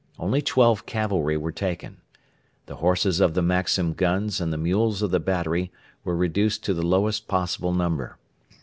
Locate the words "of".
3.19-3.35, 5.03-5.11